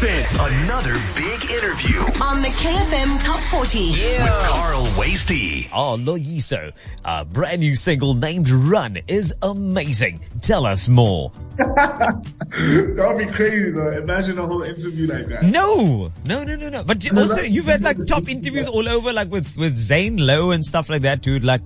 Hudson. 0.00 0.64
Another 0.64 0.94
big 1.14 1.50
interview 1.50 2.00
on 2.22 2.40
the 2.40 2.48
KFM 2.48 3.20
Top 3.20 3.38
40. 3.50 3.90
with 3.90 4.48
Carl 4.48 4.84
Wastie. 4.98 5.68
Oh, 5.74 5.96
Lloyiso, 6.00 6.72
a 7.04 7.24
brand 7.26 7.60
new 7.60 7.74
single 7.74 8.14
named 8.14 8.48
Run 8.48 8.98
is 9.08 9.34
amazing. 9.42 10.20
Tell 10.40 10.64
us 10.66 10.88
more. 10.88 11.32
That 11.60 13.12
would 13.14 13.26
be 13.28 13.32
crazy 13.32 13.70
though. 13.70 13.92
Imagine 13.92 14.38
a 14.38 14.46
whole 14.46 14.62
interview 14.62 15.06
like 15.06 15.28
that. 15.28 15.42
No, 15.44 16.10
no, 16.24 16.42
no, 16.42 16.56
no, 16.56 16.68
no. 16.70 16.82
But 16.82 17.04
you- 17.04 17.16
also, 17.16 17.42
you've 17.42 17.66
had 17.66 17.82
like 17.82 18.06
top 18.06 18.28
interviews 18.28 18.66
all 18.66 18.88
over, 18.88 19.12
like 19.12 19.30
with, 19.30 19.56
with 19.56 19.76
Zane 19.76 20.16
Lowe 20.16 20.50
and 20.50 20.64
stuff 20.64 20.88
like 20.88 21.02
that, 21.02 21.20
dude. 21.20 21.44
Like, 21.44 21.60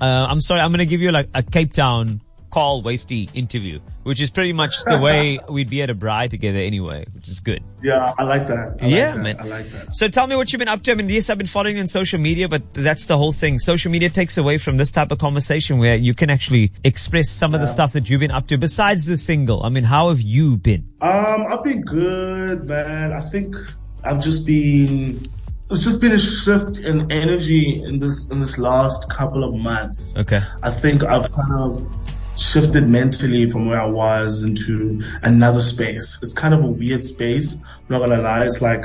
uh, 0.00 0.26
I'm 0.28 0.40
sorry, 0.40 0.60
I'm 0.60 0.70
going 0.70 0.78
to 0.78 0.86
give 0.86 1.02
you 1.02 1.10
like 1.12 1.28
a 1.34 1.42
Cape 1.42 1.72
Town 1.72 2.20
Carl 2.50 2.82
Wastie 2.82 3.28
interview, 3.34 3.80
which 4.02 4.20
is 4.20 4.30
pretty 4.30 4.52
much 4.52 4.82
the 4.84 4.98
way 4.98 5.38
we'd 5.48 5.70
be 5.70 5.82
at 5.82 5.90
a 5.90 5.94
braai 5.94 6.28
together 6.28 6.58
anyway, 6.58 7.04
which 7.14 7.28
is 7.28 7.40
good. 7.40 7.62
Yeah, 7.82 8.14
I 8.18 8.24
like 8.24 8.46
that. 8.48 8.78
I 8.80 8.84
like 8.84 8.94
yeah, 8.94 9.12
that. 9.12 9.18
man. 9.18 9.40
I 9.40 9.44
like 9.44 9.66
that. 9.70 9.96
So 9.96 10.08
tell 10.08 10.26
me 10.26 10.36
what 10.36 10.52
you've 10.52 10.58
been 10.58 10.68
up 10.68 10.82
to. 10.82 10.92
I 10.92 10.94
mean, 10.94 11.08
yes, 11.08 11.30
I've 11.30 11.38
been 11.38 11.46
following 11.46 11.76
you 11.76 11.82
on 11.82 11.88
social 11.88 12.18
media, 12.18 12.48
but 12.48 12.74
that's 12.74 13.06
the 13.06 13.16
whole 13.16 13.32
thing. 13.32 13.58
Social 13.58 13.90
media 13.90 14.10
takes 14.10 14.36
away 14.38 14.58
from 14.58 14.76
this 14.76 14.90
type 14.90 15.10
of 15.10 15.18
conversation 15.18 15.78
where 15.78 15.96
you 15.96 16.14
can 16.14 16.30
actually 16.30 16.72
express 16.84 17.28
some 17.28 17.54
of 17.54 17.60
the 17.60 17.66
stuff 17.66 17.92
that 17.92 18.08
you've 18.10 18.20
been 18.20 18.30
up 18.30 18.46
to 18.48 18.58
besides 18.58 19.04
the 19.04 19.16
single. 19.16 19.62
I 19.62 19.68
mean, 19.68 19.84
how 19.84 20.08
have 20.08 20.20
you 20.20 20.56
been? 20.56 20.88
Um, 21.00 21.46
I've 21.50 21.62
been 21.62 21.82
good, 21.82 22.68
man. 22.68 23.12
I 23.12 23.20
think 23.20 23.56
I've 24.04 24.20
just 24.20 24.46
been. 24.46 25.24
It's 25.70 25.82
just 25.82 26.02
been 26.02 26.12
a 26.12 26.18
shift 26.18 26.80
in 26.80 27.10
energy 27.10 27.82
in 27.82 27.98
this 27.98 28.30
in 28.30 28.40
this 28.40 28.58
last 28.58 29.08
couple 29.10 29.42
of 29.42 29.54
months. 29.54 30.16
Okay. 30.18 30.40
I 30.62 30.70
think 30.70 31.02
I've 31.02 31.32
kind 31.32 31.54
of 31.54 32.11
shifted 32.36 32.88
mentally 32.88 33.46
from 33.46 33.66
where 33.66 33.80
I 33.80 33.86
was 33.86 34.42
into 34.42 35.02
another 35.22 35.60
space. 35.60 36.18
It's 36.22 36.32
kind 36.32 36.54
of 36.54 36.64
a 36.64 36.66
weird 36.66 37.04
space. 37.04 37.62
I'm 37.62 37.84
not 37.88 37.98
gonna 38.00 38.22
lie. 38.22 38.44
It's 38.44 38.62
like 38.62 38.84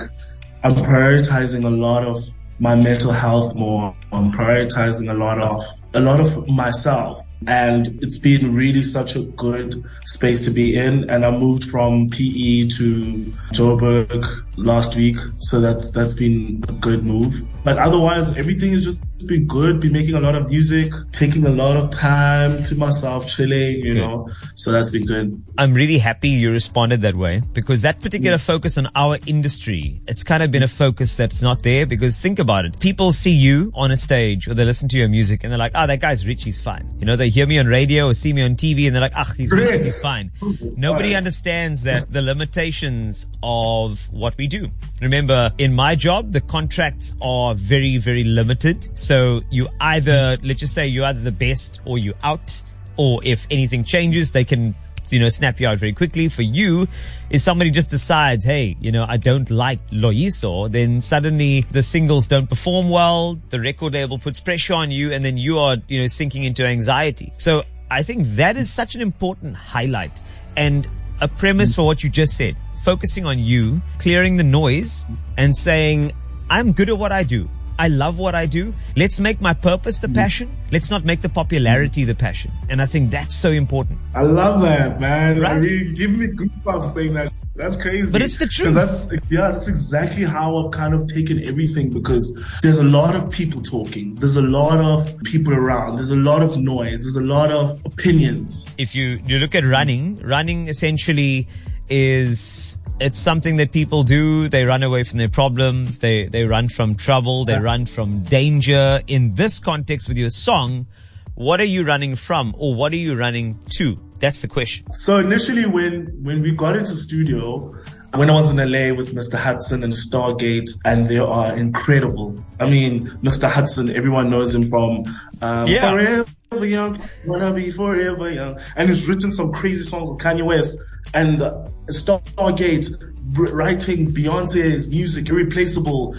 I'm 0.64 0.76
prioritizing 0.76 1.66
a 1.66 1.70
lot 1.70 2.04
of 2.04 2.22
my 2.59 2.75
mental 2.75 3.12
health 3.12 3.56
more. 3.56 3.95
I'm 4.12 4.31
prioritizing 4.31 5.09
a 5.09 5.14
lot 5.14 5.40
of 5.40 5.64
a 5.94 6.00
lot 6.00 6.20
of 6.20 6.48
myself. 6.50 7.23
And 7.45 8.00
it's 8.02 8.18
been 8.18 8.52
really 8.52 8.81
such 8.81 9.16
a 9.16 9.22
good 9.22 9.84
space 10.06 10.44
to 10.45 10.52
be 10.52 10.75
in. 10.75 11.08
And 11.08 11.23
I 11.23 11.30
moved 11.30 11.66
from 11.66 12.09
PE 12.09 12.68
to 12.70 13.34
Joburg 13.53 14.25
last 14.58 14.95
week. 14.95 15.18
So 15.38 15.62
that's 15.62 15.92
that's 15.92 16.14
been 16.14 16.64
a 16.68 16.73
good 16.73 17.06
move. 17.06 17.44
But 17.64 17.78
otherwise 17.78 18.36
everything 18.38 18.73
is 18.73 18.84
just 18.84 19.03
been 19.26 19.48
good. 19.48 19.80
Been 19.80 19.94
making 19.94 20.16
a 20.16 20.20
lot 20.20 20.36
of 20.36 20.50
music, 20.50 20.92
taking 21.12 21.46
a 21.46 21.50
lot 21.50 21.78
of 21.78 21.90
time 21.92 22.64
to 22.64 22.76
myself, 22.76 23.28
chilling, 23.28 23.76
you 23.76 23.96
know. 23.96 24.30
So 24.56 24.72
that's 24.72 24.90
been 24.90 25.06
good. 25.06 25.44
I'm 25.58 25.74
really 25.74 25.98
happy 25.98 26.30
you 26.30 26.52
responded 26.52 27.02
that 27.02 27.16
way 27.16 27.42
because 27.54 27.82
that 27.82 28.02
particular 28.02 28.38
focus 28.38 28.78
on 28.78 28.90
our 28.96 29.18
industry, 29.26 30.02
it's 30.08 30.24
kind 30.24 30.44
of 30.44 30.52
been 30.52 30.64
a 30.64 30.68
focus 30.68 31.16
that's 31.16 31.42
not 31.42 31.64
there 31.64 31.86
because 31.86 32.18
think 32.18 32.40
about 32.40 32.66
it. 32.66 32.80
People 32.80 33.12
see 33.12 33.32
you 33.32 33.72
on 33.76 33.92
a 33.92 33.98
stage 33.98 34.48
or 34.48 34.54
they 34.54 34.66
listen 34.66 34.90
to 34.90 34.98
your 34.98 35.09
music 35.09 35.44
and 35.44 35.52
they're 35.52 35.58
like, 35.58 35.72
oh, 35.76 35.88
that 35.88 36.00
guy's 36.00 36.28
rich. 36.28 36.44
He's 36.44 36.62
fine. 36.62 36.88
You 37.00 37.06
know, 37.06 37.16
they 37.16 37.30
hear 37.30 37.48
me 37.48 37.59
on 37.59 37.68
radio 37.68 38.08
or 38.08 38.14
see 38.14 38.34
me 38.34 38.42
on 38.42 38.56
TV 38.56 38.88
and 38.88 38.96
they're 38.96 39.02
like, 39.02 39.14
ah, 39.16 39.31
he's 39.36 39.52
rich. 39.52 39.70
Rich. 39.70 39.84
He's 39.84 40.02
fine. 40.02 40.31
Nobody 40.76 41.16
understands 41.16 41.84
that 41.84 42.12
the 42.12 42.22
limitations 42.22 43.28
of 43.44 44.12
what 44.12 44.38
we 44.38 44.48
do. 44.48 44.70
Remember, 45.02 45.52
in 45.58 45.74
my 45.74 45.96
job, 45.96 46.31
the 46.31 46.42
contracts 46.42 47.16
are 47.22 47.56
very, 47.56 47.98
very 47.98 48.24
limited. 48.24 48.90
So 49.08 49.39
you 49.50 49.69
either, 49.80 50.38
let's 50.44 50.59
just 50.59 50.73
say 50.73 50.86
you're 50.88 51.05
either 51.05 51.22
the 51.22 51.31
best 51.31 51.80
or 51.86 51.97
you 51.97 52.13
out 52.23 52.61
or 52.97 53.22
if 53.23 53.47
anything 53.50 53.86
changes, 53.86 54.33
they 54.33 54.44
can 54.44 54.75
you 55.09 55.19
know, 55.19 55.30
snap 55.30 55.61
you 55.61 55.67
out 55.69 55.80
very 55.80 55.94
quickly. 55.94 56.27
For 56.27 56.41
you, 56.41 56.89
if 57.30 57.39
somebody 57.39 57.72
just 57.72 57.89
decides, 57.89 58.44
hey, 58.44 58.75
you 58.81 58.91
know, 58.91 59.05
I 59.08 59.16
don't 59.16 59.50
like 59.50 59.80
Lloyiso, 59.91 60.69
then 60.69 61.00
suddenly 61.00 61.66
the 61.72 61.83
singles 61.83 62.28
don't 62.28 62.50
perform 62.50 62.89
well, 62.89 63.39
the 63.47 63.61
record 63.61 63.94
label 63.94 64.19
puts 64.19 64.41
pressure 64.41 64.73
on 64.73 64.91
you, 64.91 65.13
and 65.13 65.23
then 65.23 65.38
you 65.38 65.58
are, 65.59 65.78
you 65.88 66.02
know, 66.02 66.08
sinking 66.08 66.44
into 66.44 66.66
anxiety. 66.66 67.31
So 67.38 67.63
I 67.90 68.03
think 68.03 68.25
that 68.35 68.57
is 68.57 68.69
such 68.69 68.94
an 68.96 69.00
important 69.00 69.56
highlight 69.56 70.12
and 70.57 70.85
a 71.22 71.29
premise 71.29 71.73
for 71.73 71.85
what 71.85 72.03
you 72.03 72.09
just 72.09 72.35
said. 72.35 72.57
Focusing 72.84 73.25
on 73.25 73.40
you, 73.40 73.79
clearing 74.00 74.35
the 74.35 74.44
noise, 74.44 75.06
and 75.38 75.56
saying, 75.56 76.12
I'm 76.50 76.73
good 76.73 76.90
at 76.90 76.97
what 76.97 77.13
I 77.13 77.23
do. 77.23 77.47
I 77.80 77.88
love 77.90 78.18
what 78.20 78.36
I 78.36 78.46
do. 78.46 78.74
Let's 78.96 79.20
make 79.20 79.40
my 79.42 79.54
purpose 79.54 79.98
the 79.98 80.08
mm. 80.08 80.16
passion. 80.16 80.56
Let's 80.72 80.90
not 80.90 81.06
make 81.06 81.22
the 81.22 81.30
popularity 81.30 82.04
the 82.04 82.16
passion. 82.16 82.52
And 82.70 82.82
I 82.82 82.86
think 82.86 83.12
that's 83.12 83.36
so 83.36 83.52
important. 83.52 84.00
I 84.16 84.24
love 84.24 84.62
that, 84.62 85.00
man. 85.00 85.38
I 85.38 85.40
Right? 85.40 85.62
really 85.62 85.94
give 85.94 86.12
me 86.12 86.28
goosebumps 86.28 86.90
saying 86.90 87.14
that. 87.14 87.32
That's 87.56 87.76
crazy. 87.76 88.12
But 88.12 88.22
it's 88.22 88.38
the 88.38 88.46
truth. 88.46 88.76
That's 88.76 89.12
yeah, 89.32 89.50
that's 89.52 89.68
exactly 89.68 90.26
how 90.26 90.58
I've 90.58 90.72
kind 90.72 90.94
of 90.94 91.08
taken 91.08 91.44
everything 91.44 91.90
because 91.90 92.38
there's 92.62 92.78
a 92.78 92.84
lot 92.84 93.16
of 93.16 93.32
people 93.32 93.64
talking. 93.64 94.14
There's 94.16 94.36
a 94.36 94.44
lot 94.44 94.78
of 94.80 95.18
people 95.24 95.54
around. 95.56 95.96
There's 95.96 96.12
a 96.12 96.16
lot 96.16 96.44
of 96.44 96.56
noise. 96.58 97.02
There's 97.02 97.16
a 97.16 97.22
lot 97.22 97.50
of 97.50 97.82
opinions. 97.86 98.68
if 98.78 98.94
you 98.94 99.20
you 99.26 99.40
look 99.40 99.56
at 99.56 99.64
running, 99.66 100.20
running 100.22 100.68
essentially 100.68 101.48
is 101.90 102.78
it's 103.00 103.19
something 103.19 103.58
that 103.58 103.72
people 103.72 104.03
do. 104.03 104.50
They 104.50 104.66
run 104.66 104.84
away 104.84 105.03
from 105.03 105.18
their 105.19 105.30
problems. 105.30 106.00
They 106.00 106.28
they 106.28 106.46
run 106.46 106.69
from 106.69 106.96
trouble. 106.96 107.46
They 107.46 107.59
run 107.59 107.85
from 107.85 108.24
danger. 108.24 109.02
In 109.08 109.35
this 109.35 109.59
context, 109.59 110.08
with 110.08 110.18
your 110.18 110.30
song, 110.30 110.88
what 111.35 111.59
are 111.62 111.66
you 111.66 111.84
running 111.84 112.16
from, 112.16 112.56
or 112.58 112.74
what 112.74 112.91
are 112.94 112.97
you 112.97 113.16
running 113.16 113.59
to? 113.78 114.00
That's 114.19 114.41
the 114.41 114.47
question. 114.47 114.91
So 114.94 115.18
initially, 115.18 115.66
when 115.66 116.08
when 116.24 116.41
we 116.41 116.52
got 116.52 116.75
into 116.75 116.96
studio, 116.96 117.74
when 118.16 118.30
I 118.30 118.34
was 118.34 118.52
in 118.52 118.58
LA 118.58 118.96
with 118.96 119.14
Mr. 119.14 119.38
Hudson 119.38 119.84
and 119.84 119.94
Stargate, 119.94 120.72
and 120.85 121.08
they 121.08 121.19
are 121.19 121.56
incredible. 121.56 122.44
I 122.59 122.69
mean, 122.69 123.08
Mr. 123.22 123.50
Hudson, 123.50 123.96
everyone 123.96 124.29
knows 124.29 124.56
him 124.56 124.68
from 124.68 125.03
um, 125.41 125.68
Yeah. 125.68 125.91
Forever 125.91 126.25
Young, 126.56 127.02
Wanna 127.25 127.53
Be 127.53 127.72
Forever 127.72 128.31
Young, 128.31 128.59
and 128.75 128.90
he's 128.90 129.08
written 129.08 129.31
some 129.31 129.52
crazy 129.52 129.84
songs 129.84 130.09
with 130.09 130.19
Kanye 130.19 130.46
West 130.46 130.78
and 131.13 131.41
uh, 131.41 131.68
Stargate 131.88 132.90
writing 133.34 134.13
Beyonce's 134.13 134.88
music, 134.90 135.30
irreplaceable. 135.30 136.13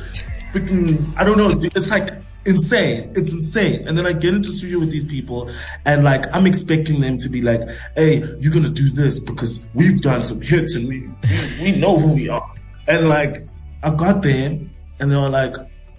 Freaking, 0.52 1.16
I 1.16 1.24
don't 1.24 1.38
know. 1.38 1.68
It's 1.74 1.90
like 1.90 2.10
insane. 2.44 3.12
It's 3.16 3.32
insane. 3.32 3.88
And 3.88 3.96
then 3.96 4.06
I 4.06 4.12
get 4.12 4.34
into 4.34 4.50
studio 4.50 4.80
with 4.80 4.90
these 4.90 5.04
people 5.04 5.50
and 5.84 6.04
like 6.04 6.24
I'm 6.34 6.46
expecting 6.46 7.00
them 7.00 7.16
to 7.18 7.28
be 7.28 7.42
like, 7.42 7.62
hey, 7.96 8.22
you're 8.38 8.52
gonna 8.52 8.70
do 8.70 8.88
this 8.90 9.18
because 9.18 9.68
we've 9.74 10.00
done 10.00 10.24
some 10.24 10.40
hits 10.40 10.76
and 10.76 10.88
we 10.88 11.00
we, 11.00 11.72
we 11.72 11.80
know 11.80 11.98
who 11.98 12.14
we 12.14 12.28
are. 12.28 12.54
And 12.86 13.08
like 13.08 13.46
I 13.82 13.94
got 13.94 14.22
there 14.22 14.58
and 15.00 15.12
they 15.12 15.16
were 15.16 15.28
like, 15.28 15.54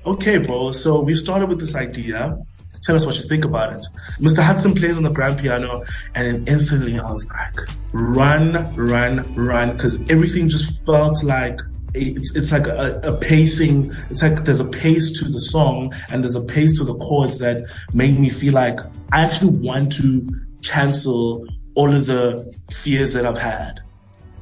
okay, 0.06 0.38
bro. 0.38 0.72
So 0.72 1.02
we 1.02 1.16
started 1.16 1.50
with 1.50 1.60
this 1.60 1.76
idea. 1.76 2.38
Tell 2.82 2.96
us 2.96 3.06
what 3.06 3.18
you 3.18 3.24
think 3.24 3.46
about 3.46 3.74
it. 3.74 3.86
Mr. 4.20 4.42
Hudson 4.42 4.74
plays 4.74 4.98
on 4.98 5.04
the 5.04 5.10
grand 5.10 5.40
piano, 5.40 5.84
and 6.16 6.48
instantly 6.48 7.00
I 7.00 7.10
was 7.10 7.30
like, 7.30 7.68
run, 7.92 8.74
run, 8.76 9.34
run, 9.36 9.72
because 9.74 10.02
everything 10.10 10.48
just 10.48 10.86
felt 10.86 11.24
like 11.24 11.60
it's 11.94 12.36
it's 12.36 12.52
like 12.52 12.68
a, 12.68 13.00
a 13.04 13.18
pacing. 13.18 13.92
It's 14.10 14.22
like 14.22 14.46
there's 14.46 14.60
a 14.60 14.68
pace 14.70 15.20
to 15.20 15.26
the 15.26 15.42
song, 15.42 15.94
and 16.10 16.24
there's 16.24 16.36
a 16.36 16.46
pace 16.46 16.78
to 16.80 16.84
the 16.84 16.96
chords 16.98 17.40
that 17.40 17.70
made 17.94 18.20
me 18.20 18.30
feel 18.30 18.54
like 18.54 18.80
I 19.12 19.22
actually 19.22 19.52
want 19.52 19.92
to 19.94 20.28
cancel 20.64 21.48
all 21.76 21.94
of 21.94 22.06
the 22.06 22.54
fears 22.72 23.14
that 23.14 23.26
I've 23.26 23.38
had. 23.38 23.82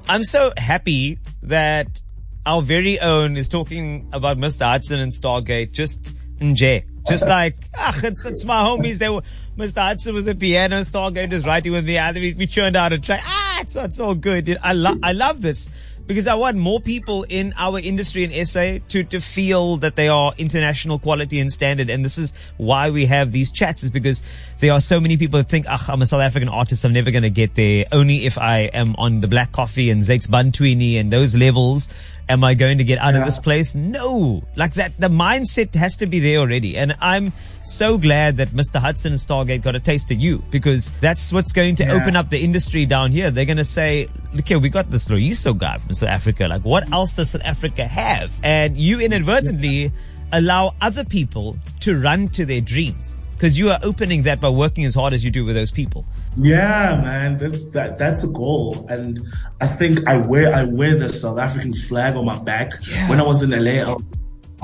I'm 0.09 0.23
so 0.23 0.53
happy 0.57 1.19
that 1.43 2.01
our 2.45 2.61
very 2.61 2.99
own 2.99 3.35
is 3.35 3.49
talking 3.49 4.07
about 4.13 4.37
Mr. 4.37 4.65
Hudson 4.65 4.99
and 4.99 5.11
Stargate 5.11 5.71
just 5.71 6.15
in 6.39 6.55
J. 6.55 6.85
Just 7.07 7.27
like, 7.27 7.55
ah, 7.75 7.97
it's, 8.03 8.25
it's 8.25 8.43
my 8.43 8.61
homies. 8.63 8.97
They 8.97 9.09
were, 9.09 9.21
Mr. 9.57 9.81
Hudson 9.81 10.13
was 10.13 10.27
a 10.27 10.35
piano, 10.35 10.83
star 10.83 11.09
Stargate 11.09 11.31
is 11.31 11.45
writing 11.45 11.71
with 11.71 11.85
me. 11.85 11.97
And 11.97 12.15
we, 12.17 12.33
we 12.33 12.47
churned 12.47 12.75
out 12.75 12.91
a 12.91 12.99
track. 12.99 13.23
Ah, 13.25 13.61
it's, 13.61 13.75
it's 13.75 13.99
all 13.99 14.15
good. 14.15 14.57
I 14.61 14.73
love, 14.73 14.99
I 15.03 15.13
love 15.13 15.41
this 15.41 15.69
because 16.07 16.25
I 16.25 16.35
want 16.35 16.57
more 16.57 16.79
people 16.79 17.23
in 17.23 17.53
our 17.57 17.79
industry 17.79 18.23
in 18.23 18.45
SA 18.45 18.79
to, 18.89 19.03
to 19.03 19.19
feel 19.19 19.77
that 19.77 19.95
they 19.95 20.07
are 20.07 20.33
international 20.37 20.99
quality 20.99 21.39
and 21.39 21.51
standard. 21.51 21.89
And 21.89 22.03
this 22.03 22.17
is 22.17 22.33
why 22.55 22.89
we 22.89 23.05
have 23.05 23.31
these 23.31 23.51
chats 23.51 23.83
is 23.83 23.91
because 23.91 24.23
there 24.59 24.71
are 24.71 24.79
so 24.79 24.99
many 24.99 25.17
people 25.17 25.37
that 25.37 25.49
think, 25.49 25.65
ah, 25.67 25.85
I'm 25.89 26.01
a 26.01 26.05
South 26.05 26.21
African 26.21 26.49
artist. 26.49 26.85
I'm 26.85 26.93
never 26.93 27.11
going 27.11 27.23
to 27.23 27.29
get 27.29 27.55
there. 27.55 27.85
Only 27.91 28.25
if 28.25 28.37
I 28.37 28.59
am 28.73 28.95
on 28.97 29.19
the 29.19 29.27
Black 29.27 29.51
Coffee 29.51 29.89
and 29.89 30.01
Zakes 30.01 30.27
Bantwini 30.27 30.95
and 30.99 31.11
those 31.11 31.35
levels 31.35 31.89
am 32.29 32.43
I 32.43 32.53
going 32.53 32.77
to 32.79 32.83
get 32.83 32.99
out 32.99 33.15
of 33.15 33.23
this 33.25 33.39
place? 33.39 33.75
No. 33.75 34.43
Like 34.55 34.73
that, 34.73 34.99
the 34.99 35.07
mindset 35.07 35.73
has 35.75 35.97
to 35.97 36.07
be 36.07 36.19
there 36.19 36.37
already. 36.39 36.77
And 36.77 36.95
I'm 36.99 37.31
so 37.63 37.97
glad 37.97 38.37
that 38.37 38.49
Mr. 38.49 38.79
Hudson 38.79 39.11
and 39.13 39.19
Stargate 39.19 39.61
got 39.61 39.75
a 39.75 39.79
taste 39.79 40.11
of 40.11 40.19
you 40.19 40.43
because 40.51 40.91
that's 40.99 41.31
what's 41.31 41.53
going 41.53 41.75
to 41.75 41.83
Yeah. 41.85 41.93
open 41.93 42.15
up 42.15 42.29
the 42.29 42.39
industry 42.39 42.85
down 42.85 43.11
here. 43.11 43.31
They're 43.31 43.45
going 43.45 43.57
to 43.57 43.65
say, 43.65 44.07
look 44.33 44.47
here, 44.47 44.59
we 44.59 44.69
got 44.69 44.91
this 44.91 45.07
Lloyiso 45.07 45.57
guy 45.57 45.77
from 45.77 45.93
South 45.93 46.09
Africa. 46.09 46.47
Like 46.47 46.63
what 46.63 46.91
else 46.91 47.13
does 47.13 47.31
South 47.31 47.43
Africa 47.45 47.87
have? 47.87 48.37
And 48.43 48.77
you 48.77 48.99
inadvertently 48.99 49.91
allow 50.31 50.75
other 50.81 51.05
people 51.05 51.57
to 51.81 51.99
run 51.99 52.27
to 52.29 52.45
their 52.45 52.61
dreams. 52.61 53.15
Because 53.37 53.57
you 53.59 53.69
are 53.69 53.79
opening 53.83 54.23
that 54.23 54.41
by 54.41 54.49
working 54.49 54.83
as 54.83 54.95
hard 54.95 55.13
as 55.13 55.23
you 55.23 55.29
do 55.29 55.45
with 55.45 55.55
those 55.55 55.69
people. 55.69 56.03
Yeah, 56.37 56.99
man, 57.03 57.37
that's 57.37 57.69
that 57.69 57.97
that's 57.97 58.23
the 58.23 58.29
goal, 58.29 58.85
and 58.89 59.19
I 59.61 59.67
think 59.67 60.07
I 60.07 60.17
wear 60.17 60.53
I 60.53 60.63
wear 60.63 60.95
the 60.95 61.07
South 61.07 61.37
African 61.37 61.73
flag 61.73 62.15
on 62.15 62.25
my 62.25 62.39
back. 62.39 62.71
Yeah. 62.89 63.09
When 63.09 63.19
I 63.19 63.23
was 63.23 63.43
in 63.43 63.51
LA, 63.51 63.93
I, 63.93 63.95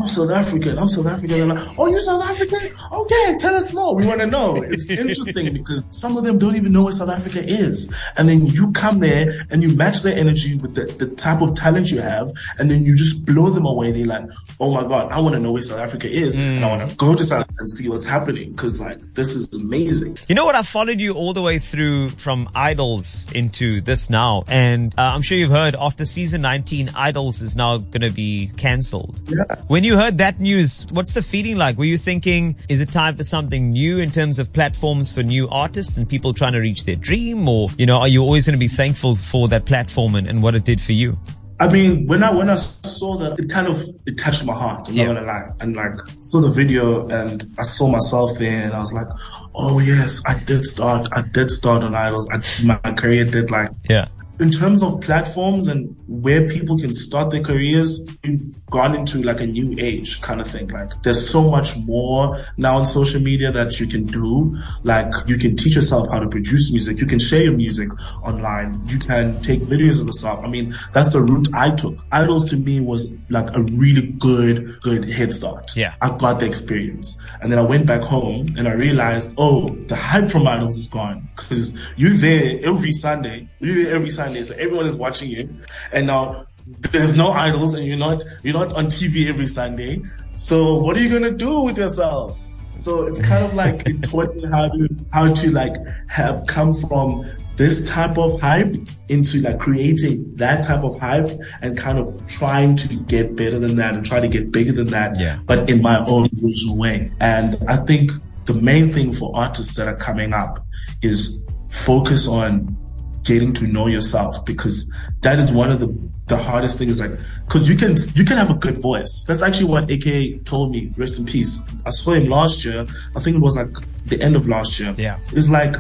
I'm 0.04 0.10
South 0.10 0.32
African. 0.32 0.78
I'm 0.78 0.90
South 0.90 1.08
African. 1.08 1.30
They're 1.30 1.46
like, 1.46 1.80
oh, 1.80 1.88
you're 1.88 2.02
South 2.02 2.22
African? 2.22 2.60
Okay, 2.92 3.38
tell 3.40 3.56
us 3.56 3.74
more. 3.74 3.96
We 3.96 4.06
want 4.06 4.20
to 4.20 4.28
know. 4.28 4.58
It's 4.58 4.90
interesting 4.90 5.54
because 5.64 5.82
some 5.92 6.18
of 6.18 6.26
them 6.26 6.38
don't 6.38 6.58
even 6.58 6.74
know 6.74 6.84
what 6.84 6.96
South 6.96 7.08
Africa 7.08 7.42
is, 7.42 7.90
and 8.18 8.28
then 8.28 8.46
you 8.46 8.74
come 8.74 9.00
there 9.00 9.32
and 9.50 9.64
you 9.64 9.74
match 9.78 10.02
their 10.02 10.18
energy 10.18 10.58
with 10.58 10.76
the, 10.76 10.88
the 11.06 11.16
type 11.16 11.42
of 11.42 11.56
talent 11.56 11.90
you 11.90 12.02
have, 12.02 12.28
and 12.58 12.70
then 12.70 12.84
you 12.84 12.98
just 12.98 13.24
blow 13.26 13.50
them 13.50 13.66
away. 13.66 13.94
They're 13.94 14.06
like, 14.06 14.26
oh 14.60 14.74
my 14.74 14.82
god, 14.82 15.10
I 15.14 15.22
want 15.22 15.36
to 15.36 15.40
know 15.40 15.54
where 15.54 15.64
South 15.64 15.80
Africa 15.80 16.12
is, 16.12 16.36
and 16.36 16.66
I 16.66 16.70
want 16.70 16.90
to 16.90 16.94
go 16.98 17.16
to 17.16 17.24
South 17.24 17.44
Africa 17.44 17.56
and 17.60 17.70
see 17.70 17.88
what's 17.88 18.06
happening 18.06 18.52
because 18.52 18.82
like 18.82 19.00
this 19.14 19.38
is 19.38 19.54
amazing. 19.54 20.18
You 20.28 20.36
know 20.36 20.44
what? 20.44 20.56
I 20.56 20.64
followed 20.64 21.00
you 21.00 21.14
all 21.14 21.32
the 21.32 21.42
way 21.42 21.60
through 21.60 22.10
from 22.10 22.50
Idols 22.54 23.26
into 23.34 23.80
this 23.80 24.10
now. 24.10 24.44
And 24.48 24.94
uh, 24.98 25.02
I'm 25.02 25.22
sure 25.22 25.38
you've 25.38 25.52
heard 25.52 25.76
after 25.80 26.04
season 26.04 26.42
19, 26.42 26.90
Idols 26.94 27.42
is 27.42 27.56
now 27.56 27.78
going 27.78 28.02
to 28.02 28.12
be 28.12 28.52
cancelled. 28.58 29.22
Yeah. 29.28 29.62
When 29.68 29.86
you 29.86 29.93
heard 29.96 30.18
that 30.20 30.40
news, 30.40 30.86
what's 30.92 31.14
the 31.14 31.22
feeling 31.22 31.58
like? 31.58 31.78
Were 31.78 31.86
you 31.86 31.98
thinking, 31.98 32.56
is 32.70 32.82
it 32.82 32.92
time 32.92 33.18
for 33.18 33.24
something 33.24 33.72
new 33.72 34.00
in 34.00 34.12
terms 34.12 34.40
of 34.40 34.52
platforms 34.54 35.12
for 35.12 35.24
new 35.24 35.48
artists 35.50 35.98
and 35.98 36.08
people 36.08 36.34
trying 36.34 36.54
to 36.54 36.60
reach 36.60 36.86
their 36.86 36.96
dream? 36.96 37.48
Or, 37.48 37.70
you 37.78 37.86
know, 37.86 37.98
are 38.00 38.08
you 38.08 38.22
always 38.22 38.46
going 38.46 38.54
to 38.54 38.60
be 38.60 38.68
thankful 38.68 39.16
for 39.16 39.48
that 39.50 39.66
platform 39.66 40.16
and, 40.16 40.28
and 40.28 40.42
what 40.44 40.56
it 40.56 40.64
did 40.66 40.80
for 40.82 40.92
you? 40.94 41.18
I 41.60 41.70
mean, 41.72 42.08
when 42.08 42.24
I 42.24 42.34
when 42.34 42.50
I 42.50 42.56
saw 42.56 43.16
that, 43.20 43.40
it 43.40 43.48
kind 43.50 43.68
of 43.68 43.82
it 44.08 44.18
touched 44.18 44.44
my 44.44 44.54
heart. 44.54 44.90
I'm 44.90 44.96
Yeah. 44.96 45.06
not 45.06 45.14
gonna 45.14 45.28
lie. 45.28 45.50
And 45.62 45.76
like 45.76 45.94
saw 46.20 46.42
the 46.42 46.50
video 46.50 47.08
and 47.08 47.48
I 47.58 47.64
saw 47.64 47.88
myself 47.88 48.42
in. 48.42 48.52
and 48.64 48.74
I 48.74 48.80
was 48.80 48.92
like, 48.92 49.08
oh 49.56 49.80
yes, 49.80 50.22
I 50.26 50.40
did 50.40 50.66
start. 50.66 51.08
I 51.14 51.22
did 51.32 51.52
start 51.52 51.84
on 51.84 51.94
Idols. 51.96 52.28
I, 52.32 52.42
my 52.66 52.78
career 52.94 53.24
did 53.24 53.52
like 53.52 53.70
Yeah. 53.88 54.08
in 54.40 54.50
terms 54.50 54.82
of 54.84 55.00
platforms 55.02 55.68
and 55.68 55.96
where 56.22 56.48
people 56.48 56.78
can 56.78 56.94
start 56.94 57.32
their 57.32 57.42
careers, 57.42 58.06
we've 58.24 58.54
gone 58.68 58.96
into 58.96 59.22
like 59.24 59.42
a 59.42 59.48
new 59.48 59.76
age 59.80 60.22
kind 60.22 60.40
of 60.40 60.48
thing. 60.48 60.68
Like 60.68 61.02
there's 61.02 61.28
so 61.28 61.50
much 61.50 61.76
more 61.86 62.38
now 62.58 62.78
on 62.78 62.86
social 62.86 63.20
media 63.20 63.52
that 63.52 63.80
you 63.80 63.88
can 63.88 64.06
do. 64.06 64.56
Like 64.84 65.12
you 65.26 65.38
can 65.38 65.56
teach 65.56 65.76
yourself 65.76 66.08
how 66.12 66.20
to 66.20 66.28
produce 66.28 66.72
music. 66.72 67.00
You 67.00 67.08
can 67.08 67.20
share 67.20 67.44
your 67.44 67.54
music 67.54 67.90
online. 68.22 68.80
You 68.88 69.00
can 69.00 69.42
take 69.42 69.62
videos 69.62 70.00
of 70.00 70.06
yourself. 70.06 70.44
I 70.44 70.48
mean, 70.48 70.76
that's 70.94 71.14
the 71.14 71.22
route 71.22 71.48
I 71.54 71.72
took. 71.72 71.98
Idols 72.12 72.46
to 72.52 72.58
me 72.58 72.80
was 72.80 73.12
like 73.30 73.50
a 73.56 73.62
really 73.64 74.08
good, 74.20 74.80
good 74.82 75.10
head 75.10 75.34
start. 75.34 75.76
Yeah. 75.76 75.96
I 76.02 76.16
got 76.16 76.40
the 76.40 76.46
experience. 76.46 77.18
And 77.42 77.52
then 77.52 77.58
I 77.58 77.64
went 77.64 77.88
back 77.88 78.02
home 78.02 78.56
and 78.58 78.68
I 78.68 78.74
realized, 78.74 79.34
oh, 79.40 79.70
the 79.88 79.96
hype 79.96 80.30
from 80.30 80.48
Idols 80.48 80.78
is 80.78 80.88
gone. 80.88 81.28
Cause 81.36 81.80
you're 81.98 82.12
there 82.12 82.60
every 82.64 82.92
Sunday. 82.92 83.50
You're 83.60 83.86
there 83.86 83.96
every 83.96 84.12
Sunday. 84.12 84.44
So 84.44 84.54
everyone 84.56 84.86
is 84.86 84.96
watching 84.96 85.30
you. 85.30 85.50
And 85.92 86.03
now 86.06 86.46
there's 86.92 87.16
no 87.16 87.32
idols 87.32 87.74
and 87.74 87.86
you're 87.86 87.98
not, 87.98 88.24
you're 88.44 88.54
not 88.54 88.74
on 88.74 88.86
TV 88.86 89.28
every 89.28 89.48
Sunday. 89.48 90.02
So 90.36 90.76
what 90.78 90.96
are 90.98 91.02
you 91.02 91.10
going 91.10 91.24
to 91.24 91.32
do 91.32 91.62
with 91.62 91.78
yourself? 91.78 92.38
So 92.72 93.06
it's 93.06 93.22
kind 93.22 93.46
of 93.46 93.54
like 93.54 93.88
it 93.88 94.02
taught 94.04 94.36
me 94.36 94.46
how 94.46 94.68
to, 94.68 94.88
how 95.12 95.34
to 95.34 95.52
like 95.52 95.76
have 96.08 96.46
come 96.48 96.74
from 96.74 97.26
this 97.56 97.88
type 97.88 98.18
of 98.18 98.42
hype 98.42 98.76
into 99.10 99.40
like 99.42 99.60
creating 99.60 100.36
that 100.38 100.64
type 100.64 100.84
of 100.84 100.98
hype 101.00 101.30
and 101.62 101.78
kind 101.78 102.00
of 102.00 102.26
trying 102.28 102.76
to 102.76 102.96
get 103.04 103.36
better 103.36 103.60
than 103.60 103.76
that 103.76 103.94
and 103.94 104.04
try 104.04 104.20
to 104.20 104.28
get 104.28 104.52
bigger 104.52 104.72
than 104.72 104.88
that, 104.88 105.20
Yeah. 105.20 105.40
but 105.46 105.70
in 105.70 105.82
my 105.82 106.04
own 106.06 106.30
original 106.44 106.78
way. 106.78 107.12
And 107.20 107.58
I 107.68 107.78
think 107.78 108.12
the 108.46 108.56
main 108.56 108.92
thing 108.92 109.14
for 109.14 109.32
artists 109.36 109.76
that 109.78 109.88
are 109.88 109.96
coming 109.96 110.34
up 110.34 110.66
is 111.04 111.46
focus 111.70 112.28
on 112.28 112.76
getting 113.24 113.54
to 113.54 113.68
know 113.68 113.88
yourself 113.88 114.46
because 114.46 114.94
that 115.22 115.40
is 115.40 115.52
one 115.52 115.70
of 115.72 115.80
the 115.80 115.88
the 116.28 116.38
hardest 116.38 116.80
things 116.80 117.02
like 117.02 117.12
because 117.46 117.70
you 117.70 117.76
can 117.76 117.96
you 118.16 118.24
can 118.24 118.38
have 118.38 118.50
a 118.50 118.56
good 118.56 118.78
voice. 118.78 119.26
That's 119.28 119.42
actually 119.42 119.70
what 119.70 119.92
AKA 119.92 120.40
told 120.40 120.72
me 120.72 120.92
rest 120.96 121.20
in 121.20 121.26
peace. 121.26 121.60
I 121.86 121.90
saw 121.92 122.14
him 122.14 122.30
last 122.30 122.64
year. 122.64 122.86
I 123.16 123.20
think 123.20 123.36
it 123.36 123.42
was 123.42 123.58
like 123.58 123.76
the 124.06 124.22
end 124.22 124.36
of 124.36 124.48
last 124.48 124.80
year. 124.80 124.96
Yeah. 124.98 125.20
it's 125.32 125.50
like 125.50 125.76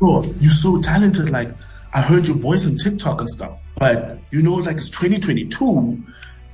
oh 0.00 0.24
you're 0.40 0.52
so 0.52 0.80
talented. 0.80 1.30
Like 1.30 1.48
i 1.94 2.02
heard 2.02 2.28
your 2.28 2.36
voice 2.36 2.66
on 2.66 2.76
tiktok 2.76 3.20
and 3.20 3.30
stuff. 3.30 3.60
But 3.76 4.18
you 4.30 4.42
know 4.42 4.54
like 4.54 4.76
it's 4.76 4.90
2022 4.90 6.02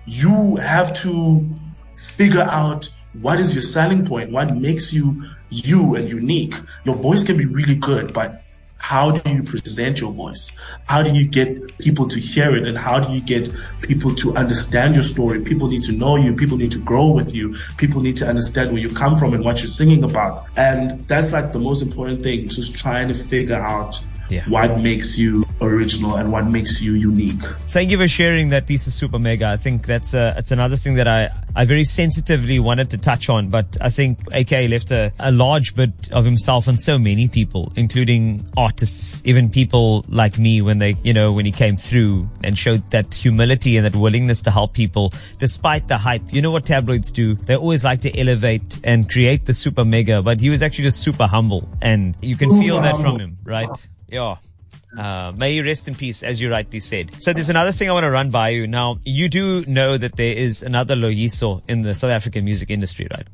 you 0.06 0.56
have 0.56 0.93
to 0.93 1.49
figure 1.96 2.43
out 2.43 2.88
what 3.20 3.38
is 3.38 3.55
your 3.55 3.62
selling 3.62 4.05
point, 4.05 4.31
what 4.31 4.56
makes 4.56 4.93
you 4.93 5.23
you 5.50 5.94
and 5.94 6.08
unique. 6.08 6.55
Your 6.85 6.96
voice 6.96 7.25
can 7.25 7.37
be 7.37 7.46
really 7.46 7.76
good, 7.76 8.12
but 8.12 8.44
how 8.84 9.10
do 9.10 9.31
you 9.32 9.42
present 9.42 9.98
your 9.98 10.12
voice? 10.12 10.54
How 10.84 11.02
do 11.02 11.10
you 11.10 11.26
get 11.26 11.78
people 11.78 12.06
to 12.06 12.20
hear 12.20 12.54
it? 12.54 12.66
And 12.66 12.76
how 12.76 13.00
do 13.00 13.14
you 13.14 13.22
get 13.22 13.50
people 13.81 14.14
to 14.16 14.36
understand 14.36 14.92
your 14.94 15.02
story? 15.02 15.40
People 15.40 15.69
need 15.69 15.82
to 15.84 15.92
know 15.92 16.16
you. 16.16 16.36
People 16.36 16.58
need 16.58 16.70
to 16.72 16.78
grow 16.81 17.10
with 17.10 17.34
you. 17.34 17.54
People 17.78 18.02
need 18.02 18.19
to 18.19 18.28
understand 18.28 18.72
where 18.72 18.82
you 18.82 18.90
come 18.90 19.16
from 19.16 19.32
and 19.32 19.42
what 19.42 19.60
you're 19.60 19.69
singing 19.69 20.04
about. 20.04 20.44
And 20.58 21.08
that's 21.08 21.32
like 21.32 21.52
the 21.52 21.58
most 21.58 21.81
important 21.81 22.22
thing, 22.22 22.46
just 22.46 22.76
trying 22.76 23.08
to 23.08 23.14
figure 23.14 23.56
out 23.56 24.04
Yeah. 24.29 24.44
what 24.49 24.81
makes 24.81 25.19
you 25.19 25.44
original 25.61 26.17
and 26.17 26.32
what 26.32 26.47
makes 26.47 26.81
you 26.82 26.94
unique. 26.94 27.43
Thank 27.69 27.91
you 27.91 27.99
for 27.99 28.09
sharing 28.09 28.49
that 28.50 28.67
piece 28.67 28.87
of 28.87 28.93
Super 28.93 29.19
Mega. 29.19 29.47
I 29.47 29.56
think 29.56 29.87
that's 29.87 30.15
uh, 30.15 30.35
it's 30.37 30.50
another 30.50 30.76
thing 30.76 30.94
that 30.94 31.09
I, 31.09 31.31
I 31.56 31.65
very 31.65 31.85
sensitively 31.85 32.59
wanted 32.59 32.91
to 32.91 32.99
touch 32.99 33.29
on, 33.29 33.49
but 33.49 33.76
I 33.81 33.91
think 33.91 34.19
AK 34.32 34.50
left 34.71 34.91
a, 34.91 35.12
a 35.19 35.31
large 35.31 35.75
bit 35.75 36.11
of 36.12 36.25
himself 36.25 36.69
on 36.69 36.79
so 36.79 36.99
many 36.99 37.29
people, 37.29 37.73
including 37.76 38.47
artists, 38.56 39.23
even 39.25 39.50
people 39.50 40.05
like 40.09 40.38
me 40.38 40.62
when 40.62 40.79
they, 40.79 40.97
you 41.03 41.12
know, 41.12 41.32
when 41.32 41.47
he 41.47 41.53
came 41.53 41.77
through 41.77 42.29
and 42.43 42.59
showed 42.59 42.91
that 42.91 43.15
humility 43.15 43.77
and 43.77 43.87
that 43.87 43.97
willingness 43.97 44.43
to 44.43 44.50
help 44.50 44.73
people 44.73 45.12
despite 45.38 45.88
the 45.88 45.99
hype. 45.99 46.23
You 46.32 46.43
know 46.43 46.50
what 46.50 46.67
tabloids 46.67 47.12
do? 47.12 47.35
They 47.35 47.56
always 47.56 47.85
like 47.85 48.00
to 48.03 48.19
elevate 48.19 48.81
and 48.85 49.09
create 49.09 49.44
the 49.44 49.55
Super 49.55 49.85
Mega, 49.85 50.23
but 50.23 50.41
he 50.41 50.50
was 50.50 50.62
actually 50.62 50.85
just 50.85 51.00
super 51.00 51.27
humble 51.27 51.69
and 51.81 52.17
you 52.20 52.37
can 52.37 52.50
feel 52.61 52.81
that 52.81 52.97
from 52.99 53.20
him, 53.20 53.32
right? 53.44 53.69
Yeah. 54.09 54.37
Uh, 54.97 55.33
may 55.37 55.53
you 55.55 55.65
rest 55.65 55.89
in 55.89 55.95
peace, 55.97 56.23
as 56.23 56.41
you 56.41 56.51
rightly 56.51 56.79
said. 56.79 57.11
So 57.21 57.33
there's 57.33 57.49
another 57.49 57.73
thing 57.73 57.89
I 57.91 57.93
want 57.93 58.05
to 58.05 58.11
run 58.11 58.31
by 58.31 58.51
you. 58.51 58.67
Now, 58.69 58.99
you 59.05 59.29
do 59.29 59.65
know 59.67 59.97
that 59.99 60.15
there 60.17 60.35
is 60.37 60.62
another 60.62 60.95
Loyiso 60.95 61.62
in 61.69 61.83
the 61.83 61.95
South 61.97 62.11
African 62.12 62.45
music 62.45 62.71
industry, 62.71 63.09
right? 63.11 63.27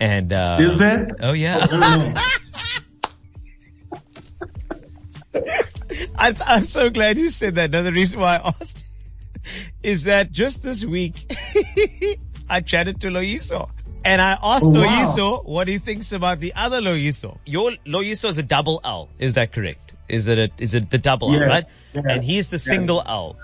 And, 0.00 0.32
uh, 0.32 0.56
Is 0.60 0.78
there? 0.78 1.10
Oh 1.20 1.32
yeah. 1.32 1.66
I, 6.18 6.34
I'm 6.46 6.64
so 6.64 6.90
glad 6.90 7.18
you 7.18 7.30
said 7.30 7.54
that. 7.56 7.70
Now, 7.70 7.82
the 7.82 7.92
reason 7.92 8.20
why 8.20 8.36
I 8.36 8.48
asked 8.60 8.88
is 9.82 10.04
that 10.04 10.32
just 10.32 10.62
this 10.62 10.84
week, 10.84 11.14
I 12.48 12.60
chatted 12.60 13.00
to 13.02 13.08
Loyiso. 13.08 13.68
And 14.04 14.22
I 14.22 14.38
asked 14.42 14.66
Oh, 14.66 14.70
wow. 14.70 14.86
Loyiso 14.86 15.44
what 15.44 15.66
he 15.68 15.78
thinks 15.78 16.12
about 16.12 16.38
the 16.40 16.52
other 16.54 16.80
Loyiso. 16.80 17.38
Your 17.44 17.72
Lloyiso 17.86 18.28
is 18.28 18.38
a 18.38 18.42
double 18.42 18.80
L. 18.84 19.08
Is 19.18 19.34
that 19.34 19.52
correct? 19.52 19.85
Is 20.08 20.28
it 20.28 20.38
a, 20.38 20.50
is 20.58 20.74
it 20.74 20.90
the 20.90 20.98
double 20.98 21.34
L, 21.34 21.40
right? 21.40 21.64
yes, 21.92 22.04
and 22.08 22.22
he's 22.22 22.48
the 22.48 22.56
yes. 22.56 22.64
single 22.64 23.02
L. 23.06 23.36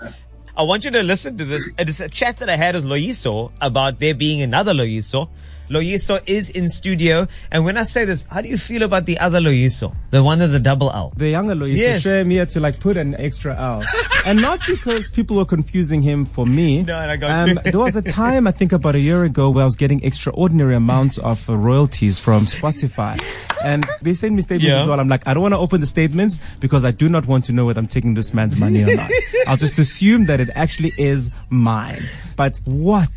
I 0.55 0.63
want 0.63 0.85
you 0.85 0.91
to 0.91 1.01
listen 1.03 1.37
to 1.37 1.45
this. 1.45 1.69
It 1.77 1.89
is 1.89 1.99
a 1.99 2.09
chat 2.09 2.37
that 2.37 2.49
I 2.49 2.55
had 2.55 2.75
with 2.75 2.85
Loyiso 2.85 3.51
about 3.59 3.99
there 3.99 4.13
being 4.13 4.41
another 4.41 4.73
Loyiso. 4.73 5.29
Loyiso 5.69 6.21
is 6.27 6.49
in 6.51 6.67
studio. 6.69 7.25
And 7.51 7.65
when 7.65 7.77
I 7.77 7.83
say 7.83 8.05
this, 8.05 8.23
how 8.29 8.41
do 8.41 8.49
you 8.49 8.57
feel 8.57 8.83
about 8.83 9.05
the 9.05 9.17
other 9.17 9.39
Loyiso? 9.39 9.95
The 10.11 10.21
one 10.21 10.39
with 10.39 10.51
the 10.51 10.59
double 10.59 10.91
L? 10.91 11.13
The 11.15 11.29
younger 11.29 11.55
Lois 11.55 11.79
Yes. 11.79 12.03
shame 12.03 12.29
here 12.29 12.45
to 12.47 12.59
like 12.59 12.79
put 12.79 12.97
an 12.97 13.15
extra 13.15 13.55
L. 13.57 13.81
and 14.25 14.41
not 14.41 14.59
because 14.67 15.09
people 15.09 15.37
were 15.37 15.45
confusing 15.45 16.01
him 16.01 16.25
for 16.25 16.45
me. 16.45 16.83
No, 16.93 16.99
and 16.99 17.09
I 17.09 17.15
got 17.17 17.49
um. 17.49 17.59
There 17.63 17.79
was 17.79 17.95
a 17.95 18.01
time, 18.01 18.45
I 18.45 18.51
think 18.51 18.73
about 18.73 18.95
a 18.95 18.99
year 18.99 19.23
ago, 19.23 19.49
where 19.49 19.63
I 19.63 19.65
was 19.65 19.75
getting 19.75 20.03
extraordinary 20.03 20.75
amounts 20.75 21.17
of 21.17 21.49
uh, 21.49 21.55
royalties 21.55 22.19
from 22.19 22.45
Spotify. 22.45 23.17
And 23.63 23.85
they 24.01 24.13
sent 24.13 24.33
me 24.35 24.41
statements 24.41 24.67
Yeah. 24.67 24.81
as 24.81 24.87
well. 24.87 24.99
I'm 24.99 25.07
like, 25.07 25.25
I 25.27 25.33
don't 25.33 25.41
want 25.43 25.53
to 25.53 25.57
open 25.59 25.79
the 25.81 25.87
statements 25.87 26.39
because 26.59 26.83
I 26.85 26.91
do 26.91 27.07
not 27.09 27.25
want 27.27 27.45
to 27.45 27.51
know 27.53 27.65
whether 27.65 27.79
I'm 27.79 27.87
taking 27.87 28.13
this 28.13 28.33
man's 28.33 28.59
money 28.59 28.83
or 28.83 28.95
not. 28.95 29.09
I'll 29.47 29.57
just 29.57 29.79
assume 29.79 30.25
that 30.25 30.39
it 30.39 30.49
actually 30.55 30.93
is 30.97 31.31
mine. 31.49 31.99
But 32.35 32.59
what 32.65 33.09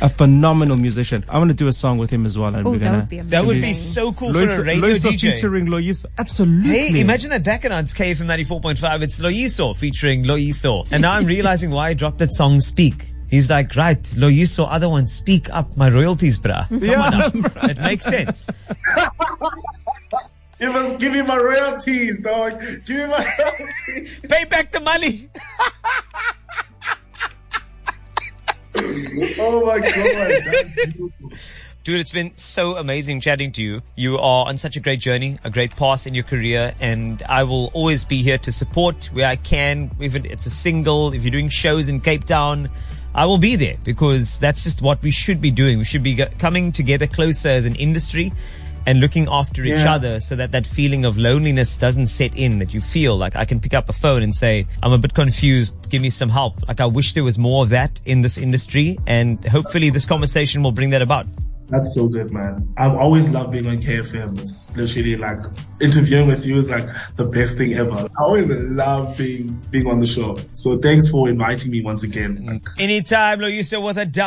a 0.00 0.08
phenomenal 0.08 0.76
musician. 0.76 1.24
I 1.28 1.38
want 1.38 1.50
to 1.50 1.56
do 1.56 1.68
a 1.68 1.72
song 1.72 1.98
with 1.98 2.10
him 2.10 2.24
as 2.26 2.36
well. 2.38 2.54
And 2.54 2.66
Oh, 2.66 2.70
we're 2.72 2.78
that 2.78 2.84
gonna 2.86 2.98
would 3.00 3.08
be 3.08 3.16
amazing. 3.18 3.30
That 3.30 3.46
would 3.46 3.60
be 3.60 3.74
so 3.74 4.12
cool 4.12 4.32
for 4.32 4.42
a 4.42 4.64
radio 4.64 4.88
Loyiso 4.88 5.10
DJ. 5.12 5.32
featuring 5.32 5.66
Lloyiso. 5.66 6.06
Absolutely. 6.18 6.70
Hey, 6.70 7.00
imagine 7.00 7.30
that 7.30 7.44
back 7.44 7.64
on 7.64 7.72
it's 7.72 7.94
KFM 7.94 8.26
94.5. 8.26 9.02
It's 9.02 9.20
Loyiso 9.20 9.76
featuring 9.76 10.24
Loyiso. 10.24 10.90
And 10.90 11.02
now 11.02 11.12
I'm 11.12 11.26
realizing 11.26 11.70
why 11.70 11.88
I 11.90 11.94
dropped 11.94 12.18
that 12.18 12.32
song 12.32 12.60
Speak. 12.60 13.08
He's 13.28 13.48
like, 13.48 13.74
right, 13.76 14.02
Loyiso, 14.02 14.66
other 14.68 14.90
one, 14.90 15.06
speak 15.06 15.48
up 15.54 15.74
my 15.74 15.88
royalties, 15.88 16.38
bruh. 16.38 16.68
Come 16.68 16.84
Yeah, 16.84 17.00
on 17.00 17.40
now. 17.40 17.50
It 17.70 17.78
makes 17.78 18.04
sense. 18.04 18.46
Give 20.62 20.76
us, 20.76 20.96
give 20.96 21.12
me 21.12 21.22
my 21.22 21.36
royalties, 21.36 22.20
dog. 22.20 22.52
Give 22.86 22.98
me 22.98 23.06
my 23.08 23.26
royalties. 23.36 24.20
Pay 24.28 24.44
back 24.44 24.70
the 24.70 24.78
money. 24.78 25.28
Oh 29.38 29.66
my 29.66 29.78
god. 29.78 31.38
Dude, 31.84 32.00
it's 32.00 32.10
been 32.10 32.36
so 32.36 32.76
amazing 32.76 33.20
chatting 33.20 33.52
to 33.52 33.62
you. 33.62 33.82
You 33.96 34.16
are 34.18 34.46
on 34.46 34.56
such 34.56 34.76
a 34.76 34.80
great 34.80 34.98
journey, 34.98 35.38
a 35.44 35.50
great 35.50 35.76
path 35.76 36.06
in 36.06 36.14
your 36.14 36.24
career, 36.24 36.72
and 36.80 37.22
I 37.24 37.44
will 37.44 37.70
always 37.74 38.04
be 38.04 38.22
here 38.22 38.38
to 38.38 38.50
support 38.50 39.10
where 39.12 39.26
I 39.26 39.36
can. 39.36 39.90
If 40.00 40.14
it's 40.14 40.46
a 40.46 40.50
single, 40.50 41.12
if 41.12 41.22
you're 41.22 41.32
doing 41.32 41.50
shows 41.50 41.88
in 41.88 42.00
Cape 42.00 42.24
Town, 42.24 42.70
I 43.14 43.26
will 43.26 43.38
be 43.38 43.56
there 43.56 43.76
because 43.84 44.40
that's 44.40 44.64
just 44.64 44.80
what 44.80 45.02
we 45.02 45.10
should 45.10 45.40
be 45.40 45.50
doing. 45.50 45.78
We 45.78 45.84
should 45.84 46.02
be 46.02 46.16
coming 46.38 46.72
together 46.72 47.06
closer 47.06 47.50
as 47.50 47.66
an 47.66 47.74
industry 47.74 48.32
and 48.86 49.00
looking 49.00 49.28
after 49.30 49.64
each 49.64 49.86
other 49.86 50.20
so 50.20 50.36
that 50.36 50.52
that 50.52 50.66
feeling 50.66 51.04
of 51.04 51.16
loneliness 51.16 51.76
doesn't 51.76 52.06
set 52.06 52.36
in 52.36 52.58
that 52.58 52.74
you 52.74 52.80
feel 52.80 53.16
like 53.16 53.36
I 53.36 53.44
can 53.44 53.60
pick 53.60 53.74
up 53.74 53.88
a 53.88 53.92
phone 53.92 54.22
and 54.22 54.34
say, 54.34 54.66
I'm 54.82 54.92
a 54.92 54.98
bit 54.98 55.14
confused. 55.14 55.90
Give 55.90 56.02
me 56.02 56.10
some 56.10 56.28
help. 56.28 56.66
Like 56.68 56.80
I 56.80 56.86
wish 56.86 57.14
there 57.14 57.24
was 57.24 57.38
more 57.38 57.64
of 57.64 57.70
that 57.70 58.00
in 58.04 58.22
this 58.22 58.38
industry 58.38 58.98
and 59.06 59.44
hopefully 59.46 59.90
this 59.90 60.04
conversation 60.04 60.62
will 60.62 60.72
bring 60.72 60.90
that 60.90 61.02
about. 61.02 61.26
That's 61.72 61.94
so 61.94 62.06
good, 62.06 62.30
man. 62.30 62.70
I've 62.76 62.92
always 62.92 63.30
loved 63.30 63.52
being 63.52 63.66
on 63.66 63.78
KFM. 63.78 64.38
It's 64.38 64.76
literally 64.76 65.16
like 65.16 65.38
interviewing 65.80 66.26
with 66.26 66.44
you 66.44 66.56
is 66.56 66.68
like 66.68 66.84
the 67.16 67.24
best 67.24 67.56
thing 67.56 67.78
ever. 67.78 67.94
I 67.94 68.22
always 68.22 68.50
love 68.50 69.16
being 69.16 69.58
being 69.70 69.88
on 69.88 69.98
the 69.98 70.06
show. 70.06 70.36
So 70.52 70.76
thanks 70.76 71.08
for 71.08 71.30
inviting 71.30 71.72
me 71.72 71.80
once 71.82 72.02
again. 72.02 72.44
Like, 72.44 72.62
Anytime, 72.78 73.40
Lloyiso 73.40 73.82
with 73.82 73.96
a 73.96 74.04
double 74.04 74.22